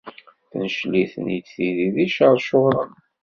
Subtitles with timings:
[0.49, 2.93] Tencel-iten-d tidi d icercuren.